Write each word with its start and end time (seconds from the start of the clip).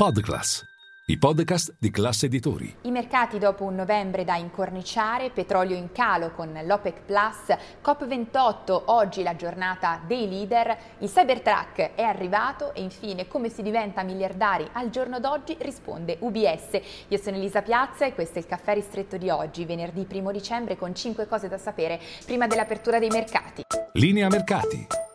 Podclass, 0.00 0.64
i 1.08 1.18
podcast 1.18 1.74
di 1.78 1.90
classe 1.90 2.24
editori. 2.24 2.74
I 2.84 2.90
mercati 2.90 3.38
dopo 3.38 3.64
un 3.64 3.74
novembre 3.74 4.24
da 4.24 4.34
incorniciare, 4.34 5.28
petrolio 5.28 5.76
in 5.76 5.92
calo 5.92 6.30
con 6.30 6.58
l'OPEC 6.64 7.02
Plus, 7.02 7.54
COP28, 7.84 8.84
oggi 8.86 9.22
la 9.22 9.36
giornata 9.36 10.00
dei 10.06 10.26
leader, 10.26 10.74
il 11.00 11.10
Cybertruck 11.10 11.96
è 11.96 12.00
arrivato 12.00 12.72
e 12.72 12.80
infine 12.80 13.28
come 13.28 13.50
si 13.50 13.60
diventa 13.60 14.02
miliardari 14.02 14.66
al 14.72 14.88
giorno 14.88 15.20
d'oggi 15.20 15.58
risponde 15.60 16.16
UBS. 16.18 16.80
Io 17.08 17.18
sono 17.18 17.36
Elisa 17.36 17.60
Piazza 17.60 18.06
e 18.06 18.14
questo 18.14 18.38
è 18.38 18.40
il 18.40 18.46
caffè 18.46 18.72
ristretto 18.72 19.18
di 19.18 19.28
oggi, 19.28 19.66
venerdì 19.66 20.06
1 20.10 20.32
dicembre 20.32 20.78
con 20.78 20.94
5 20.94 21.26
cose 21.26 21.46
da 21.46 21.58
sapere 21.58 22.00
prima 22.24 22.46
dell'apertura 22.46 22.98
dei 22.98 23.10
mercati. 23.10 23.64
Linea 23.92 24.28
mercati. 24.28 24.99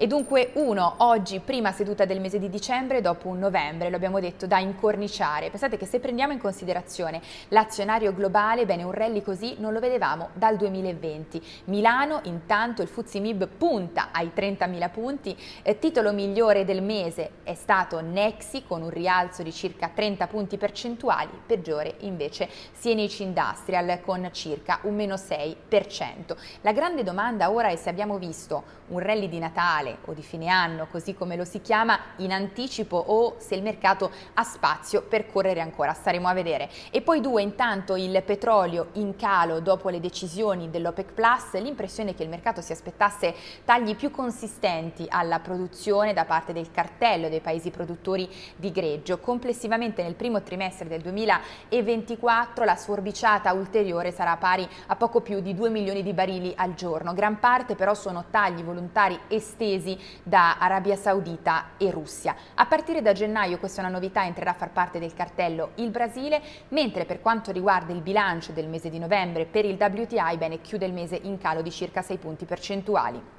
E 0.00 0.06
dunque 0.06 0.52
uno, 0.54 0.94
oggi 0.98 1.40
prima 1.40 1.72
seduta 1.72 2.04
del 2.04 2.20
mese 2.20 2.38
di 2.38 2.48
dicembre 2.48 3.00
dopo 3.00 3.26
un 3.26 3.40
novembre, 3.40 3.90
lo 3.90 3.96
abbiamo 3.96 4.20
detto, 4.20 4.46
da 4.46 4.60
incorniciare. 4.60 5.50
Pensate 5.50 5.76
che 5.76 5.86
se 5.86 5.98
prendiamo 5.98 6.32
in 6.32 6.38
considerazione 6.38 7.20
l'azionario 7.48 8.14
globale, 8.14 8.64
bene 8.64 8.84
un 8.84 8.92
rally 8.92 9.22
così 9.22 9.56
non 9.58 9.72
lo 9.72 9.80
vedevamo 9.80 10.28
dal 10.34 10.56
2020. 10.56 11.42
Milano 11.64 12.20
intanto 12.22 12.80
il 12.80 12.86
Fuzzi 12.86 13.18
Mib 13.18 13.48
punta 13.48 14.10
ai 14.12 14.30
30.000 14.32 14.88
punti, 14.92 15.36
eh, 15.62 15.80
titolo 15.80 16.12
migliore 16.12 16.64
del 16.64 16.80
mese 16.80 17.30
è 17.42 17.54
stato 17.54 18.00
Nexi 18.00 18.62
con 18.68 18.82
un 18.82 18.90
rialzo 18.90 19.42
di 19.42 19.50
circa 19.50 19.90
30 19.92 20.28
punti 20.28 20.58
percentuali, 20.58 21.30
peggiore 21.44 21.96
invece 22.02 22.48
Sienici 22.70 23.24
Industrial 23.24 23.98
con 24.00 24.28
circa 24.30 24.78
un 24.82 24.94
meno 24.94 25.16
6%. 25.16 26.36
La 26.60 26.70
grande 26.70 27.02
domanda 27.02 27.50
ora 27.50 27.66
è 27.66 27.74
se 27.74 27.88
abbiamo 27.88 28.16
visto 28.16 28.76
un 28.90 29.00
rally 29.00 29.28
di 29.28 29.40
Natale 29.40 29.87
o 30.04 30.12
di 30.12 30.22
fine 30.22 30.48
anno, 30.48 30.86
così 30.90 31.14
come 31.14 31.36
lo 31.36 31.44
si 31.44 31.60
chiama, 31.60 31.98
in 32.16 32.32
anticipo 32.32 32.96
o 32.96 33.36
se 33.38 33.54
il 33.54 33.62
mercato 33.62 34.10
ha 34.34 34.42
spazio 34.42 35.02
per 35.02 35.30
correre 35.30 35.60
ancora, 35.60 35.92
staremo 35.92 36.28
a 36.28 36.32
vedere. 36.32 36.68
E 36.90 37.00
poi 37.00 37.20
due, 37.20 37.42
intanto 37.42 37.96
il 37.96 38.22
petrolio 38.24 38.88
in 38.94 39.16
calo 39.16 39.60
dopo 39.60 39.88
le 39.88 40.00
decisioni 40.00 40.70
dell'OPEC 40.70 41.12
Plus, 41.12 41.60
l'impressione 41.60 42.14
che 42.14 42.22
il 42.22 42.28
mercato 42.28 42.60
si 42.60 42.72
aspettasse 42.72 43.34
tagli 43.64 43.94
più 43.96 44.10
consistenti 44.10 45.06
alla 45.08 45.38
produzione 45.38 46.12
da 46.12 46.24
parte 46.24 46.52
del 46.52 46.70
cartello 46.70 47.28
dei 47.28 47.40
paesi 47.40 47.70
produttori 47.70 48.28
di 48.56 48.70
greggio. 48.70 49.18
Complessivamente 49.18 50.02
nel 50.02 50.14
primo 50.14 50.42
trimestre 50.42 50.88
del 50.88 51.00
2024 51.02 52.64
la 52.64 52.76
sforbiciata 52.76 53.52
ulteriore 53.52 54.10
sarà 54.10 54.36
pari 54.36 54.68
a 54.86 54.96
poco 54.96 55.20
più 55.20 55.40
di 55.40 55.54
2 55.54 55.70
milioni 55.70 56.02
di 56.02 56.12
barili 56.12 56.52
al 56.56 56.74
giorno. 56.74 57.14
Gran 57.14 57.38
parte 57.38 57.74
però 57.74 57.94
sono 57.94 58.24
tagli 58.30 58.62
volontari 58.62 59.18
estesi 59.28 59.77
da 60.22 60.58
Arabia 60.58 60.96
Saudita 60.96 61.70
e 61.76 61.90
Russia. 61.90 62.34
A 62.54 62.66
partire 62.66 63.02
da 63.02 63.12
gennaio, 63.12 63.58
questa 63.58 63.80
è 63.80 63.84
una 63.84 63.92
novità, 63.92 64.24
entrerà 64.24 64.50
a 64.50 64.54
far 64.54 64.70
parte 64.70 64.98
del 64.98 65.14
cartello 65.14 65.70
il 65.76 65.90
Brasile, 65.90 66.42
mentre 66.68 67.04
per 67.04 67.20
quanto 67.20 67.52
riguarda 67.52 67.92
il 67.92 68.02
bilancio 68.02 68.52
del 68.52 68.68
mese 68.68 68.90
di 68.90 68.98
novembre 68.98 69.46
per 69.46 69.64
il 69.64 69.76
WTI, 69.80 70.36
bene, 70.36 70.60
chiude 70.60 70.86
il 70.86 70.92
mese 70.92 71.18
in 71.22 71.38
calo 71.38 71.62
di 71.62 71.70
circa 71.70 72.02
6 72.02 72.16
punti 72.18 72.44
percentuali. 72.44 73.37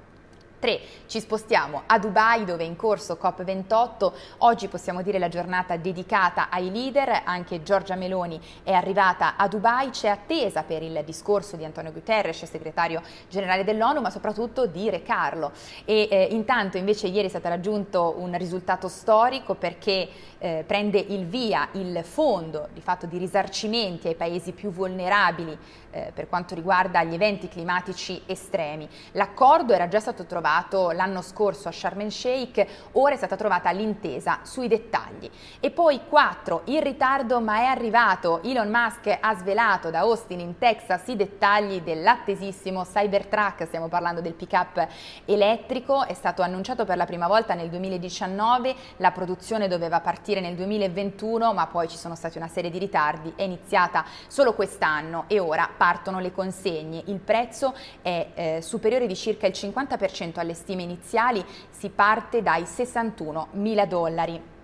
3. 0.60 0.80
Ci 1.08 1.20
spostiamo 1.20 1.84
a 1.86 1.98
Dubai 1.98 2.46
dove 2.46 2.64
è 2.64 2.68
in 2.68 2.76
corso 2.76 3.18
COP28, 3.20 4.12
oggi 4.40 4.68
possiamo 4.68 5.02
dire 5.02 5.18
la 5.18 5.30
giornata 5.30 5.78
dedicata 5.78 6.50
ai 6.50 6.70
leader, 6.70 7.22
anche 7.24 7.64
Giorgia 7.64 7.96
Meloni 7.96 8.40
è 8.64 8.74
arrivata 8.74 9.36
a 9.38 9.48
Dubai, 9.48 9.90
c'è 9.90 10.10
attesa 10.10 10.64
per 10.64 10.84
il 10.84 11.02
discorso 11.06 11.56
di 11.56 11.64
Antonio 11.64 11.92
Guterres, 11.92 12.44
segretario 12.44 13.02
generale 13.30 13.64
dell'ONU, 13.64 14.02
ma 14.02 14.10
soprattutto 14.10 14.66
di 14.66 14.90
Re 14.90 15.02
Carlo. 15.02 15.52
E 15.86 16.08
eh, 16.12 16.28
intanto 16.32 16.78
invece 16.78 17.08
ieri 17.08 17.28
è 17.28 17.30
stato 17.30 17.48
raggiunto 17.48 18.16
un 18.18 18.38
risultato 18.38 18.88
storico 18.88 19.56
perché 19.56 20.08
eh, 20.38 20.64
prende 20.68 21.00
il 21.00 21.26
via 21.26 21.70
il 21.74 22.04
fondo 22.04 22.70
di 22.74 22.82
fatto 22.82 23.06
di 23.06 23.18
risarcimenti 23.18 24.08
ai 24.08 24.16
paesi 24.16 24.52
più 24.52 24.72
vulnerabili 24.72 25.58
eh, 25.92 26.12
per 26.14 26.28
quanto 26.28 26.56
riguarda 26.56 27.04
gli 27.04 27.14
eventi 27.14 27.48
climatici 27.48 28.22
estremi. 28.26 28.88
L'accordo 29.14 29.74
era 29.74 29.88
già 29.88 30.00
stato 30.00 30.26
trovato 30.26 30.48
l'anno 30.94 31.22
scorso 31.22 31.68
a 31.68 31.72
Sharm 31.72 32.02
el 32.02 32.12
Sheikh, 32.12 32.66
ora 32.94 33.14
è 33.14 33.18
stata 33.18 33.36
trovata 33.36 33.70
l'intesa 33.72 34.40
sui 34.44 34.68
dettagli. 34.68 35.30
E 35.60 35.70
poi 35.72 36.02
4, 36.08 36.62
in 36.66 36.82
ritardo 36.82 37.40
ma 37.40 37.60
è 37.60 37.66
arrivato. 37.66 38.42
Elon 38.44 38.70
Musk 38.70 39.18
ha 39.20 39.36
svelato 39.36 39.90
da 39.90 40.00
Austin 40.00 40.40
in 40.40 40.58
Texas 40.58 41.08
i 41.08 41.16
dettagli 41.16 41.82
dell'attesissimo 41.82 42.84
Cybertruck, 42.84 43.66
stiamo 43.66 43.88
parlando 43.88 44.22
del 44.22 44.34
pick-up 44.34 44.88
elettrico, 45.26 46.06
è 46.06 46.14
stato 46.14 46.42
annunciato 46.42 46.86
per 46.86 46.98
la 46.98 47.06
prima 47.06 47.28
volta 47.28 47.54
nel 47.54 47.70
2019, 47.70 48.76
la 48.98 49.12
produzione 49.12 49.68
doveva 49.68 50.00
partire 50.00 50.40
nel 50.40 50.56
2021 50.56 51.54
ma 51.54 51.68
poi 51.68 51.88
ci 51.88 51.98
sono 51.98 52.16
stati 52.16 52.38
una 52.38 52.48
serie 52.48 52.72
di 52.72 52.80
ritardi, 52.80 53.34
è 53.36 53.44
iniziata 53.44 54.04
solo 54.28 54.54
quest'anno 54.54 55.26
e 55.28 55.40
ora 55.40 55.70
partono 55.76 56.20
le 56.20 56.32
consegne. 56.32 57.04
Il 57.06 57.20
prezzo 57.20 57.76
è 58.02 58.28
eh, 58.34 58.62
superiore 58.62 59.08
di 59.08 59.16
circa 59.16 59.48
il 59.48 59.54
50% 59.54 60.39
alle 60.40 60.54
stime 60.54 60.84
iniziali, 60.84 61.44
si 61.70 61.90
parte 61.90 62.42
dai 62.42 62.66
61 62.66 63.48
mila 63.52 63.86
dollari. 63.86 64.58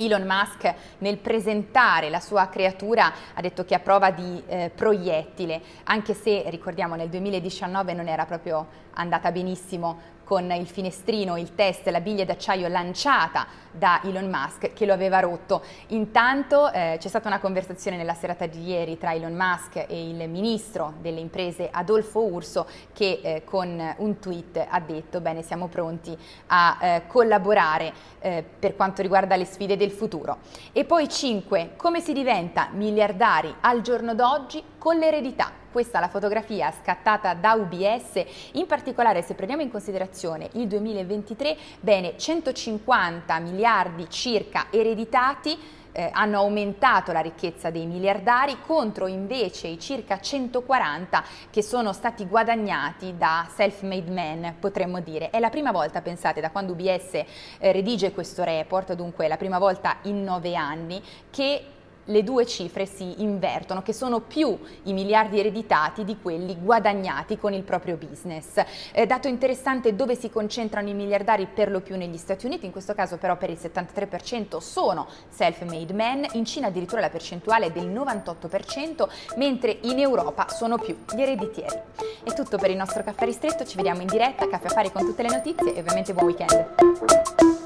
Elon 0.00 0.22
Musk 0.22 0.74
nel 0.98 1.18
presentare 1.18 2.08
la 2.08 2.20
sua 2.20 2.48
creatura 2.48 3.12
ha 3.34 3.40
detto 3.40 3.64
che 3.64 3.74
è 3.74 3.76
a 3.76 3.80
prova 3.80 4.10
di 4.10 4.42
eh, 4.46 4.70
proiettile, 4.74 5.60
anche 5.84 6.14
se 6.14 6.44
ricordiamo 6.48 6.94
nel 6.94 7.10
2019 7.10 7.92
non 7.92 8.08
era 8.08 8.24
proprio 8.24 8.66
andata 8.92 9.30
benissimo 9.30 10.18
con 10.30 10.48
il 10.52 10.68
finestrino, 10.68 11.36
il 11.36 11.56
test, 11.56 11.88
la 11.88 12.00
biglia 12.00 12.24
d'acciaio 12.24 12.68
lanciata 12.68 13.48
da 13.68 14.00
Elon 14.04 14.30
Musk 14.30 14.72
che 14.74 14.86
lo 14.86 14.92
aveva 14.92 15.18
rotto. 15.18 15.60
Intanto 15.88 16.70
eh, 16.70 16.98
c'è 17.00 17.08
stata 17.08 17.26
una 17.26 17.40
conversazione 17.40 17.96
nella 17.96 18.14
serata 18.14 18.46
di 18.46 18.64
ieri 18.64 18.96
tra 18.96 19.12
Elon 19.12 19.34
Musk 19.34 19.86
e 19.88 20.08
il 20.08 20.28
ministro 20.28 20.94
delle 21.00 21.18
imprese 21.18 21.68
Adolfo 21.72 22.22
Urso 22.22 22.68
che 22.92 23.18
eh, 23.24 23.42
con 23.42 23.94
un 23.96 24.18
tweet 24.20 24.64
ha 24.68 24.78
detto 24.78 25.20
bene 25.20 25.42
siamo 25.42 25.66
pronti 25.66 26.16
a 26.46 26.78
eh, 26.80 27.02
collaborare 27.08 27.92
eh, 28.20 28.44
per 28.56 28.76
quanto 28.76 29.02
riguarda 29.02 29.34
le 29.34 29.44
sfide 29.44 29.76
del 29.76 29.90
futuro. 29.90 30.38
E 30.70 30.84
poi 30.84 31.08
5. 31.08 31.72
Come 31.74 31.98
si 31.98 32.12
diventa 32.12 32.68
miliardari 32.70 33.52
al 33.62 33.80
giorno 33.80 34.14
d'oggi 34.14 34.62
con 34.78 34.96
l'eredità? 34.96 35.59
Questa 35.70 35.98
è 35.98 36.00
la 36.00 36.08
fotografia 36.08 36.72
scattata 36.82 37.32
da 37.34 37.54
UBS, 37.54 38.24
in 38.52 38.66
particolare 38.66 39.22
se 39.22 39.34
prendiamo 39.34 39.62
in 39.62 39.70
considerazione 39.70 40.48
il 40.54 40.66
2023, 40.66 41.56
bene 41.78 42.18
150 42.18 43.38
miliardi 43.38 44.10
circa 44.10 44.66
ereditati 44.70 45.56
eh, 45.92 46.10
hanno 46.12 46.38
aumentato 46.38 47.12
la 47.12 47.20
ricchezza 47.20 47.70
dei 47.70 47.86
miliardari 47.86 48.58
contro 48.66 49.06
invece 49.06 49.68
i 49.68 49.78
circa 49.78 50.20
140 50.20 51.22
che 51.50 51.62
sono 51.62 51.92
stati 51.92 52.26
guadagnati 52.26 53.16
da 53.16 53.46
self-made 53.52 54.10
men, 54.10 54.56
potremmo 54.58 55.00
dire. 55.00 55.30
È 55.30 55.38
la 55.38 55.50
prima 55.50 55.72
volta, 55.72 56.00
pensate, 56.00 56.40
da 56.40 56.50
quando 56.50 56.72
UBS 56.72 57.14
eh, 57.14 57.26
redige 57.72 58.12
questo 58.12 58.44
report, 58.44 58.94
dunque 58.94 59.28
la 59.28 59.36
prima 59.36 59.58
volta 59.58 59.98
in 60.02 60.22
nove 60.22 60.54
anni, 60.54 61.02
che 61.30 61.64
le 62.10 62.22
due 62.22 62.46
cifre 62.46 62.86
si 62.86 63.22
invertono, 63.22 63.82
che 63.82 63.92
sono 63.92 64.20
più 64.20 64.58
i 64.84 64.92
miliardi 64.92 65.38
ereditati 65.38 66.04
di 66.04 66.18
quelli 66.20 66.56
guadagnati 66.56 67.38
con 67.38 67.52
il 67.52 67.62
proprio 67.62 67.96
business. 67.96 68.62
Eh, 68.92 69.06
dato 69.06 69.28
interessante 69.28 69.94
dove 69.94 70.14
si 70.16 70.28
concentrano 70.30 70.88
i 70.88 70.94
miliardari 70.94 71.46
per 71.46 71.70
lo 71.70 71.80
più 71.80 71.96
negli 71.96 72.16
Stati 72.16 72.46
Uniti, 72.46 72.66
in 72.66 72.72
questo 72.72 72.94
caso 72.94 73.16
però 73.16 73.36
per 73.36 73.50
il 73.50 73.58
73% 73.60 74.58
sono 74.58 75.06
self-made 75.28 75.92
men, 75.92 76.26
in 76.32 76.44
Cina 76.44 76.66
addirittura 76.66 77.00
la 77.00 77.10
percentuale 77.10 77.66
è 77.66 77.70
del 77.70 77.88
98%, 77.88 79.08
mentre 79.36 79.78
in 79.82 79.98
Europa 79.98 80.48
sono 80.48 80.78
più 80.78 80.96
gli 81.14 81.20
ereditieri. 81.20 81.78
È 82.22 82.32
tutto 82.32 82.58
per 82.58 82.70
il 82.70 82.76
nostro 82.76 83.02
caffè 83.02 83.24
ristretto, 83.24 83.64
ci 83.64 83.76
vediamo 83.76 84.00
in 84.00 84.06
diretta, 84.06 84.48
caffè 84.48 84.66
affari 84.66 84.90
con 84.90 85.04
tutte 85.04 85.22
le 85.22 85.30
notizie 85.30 85.74
e 85.74 85.80
ovviamente 85.80 86.12
buon 86.12 86.26
weekend. 86.26 87.59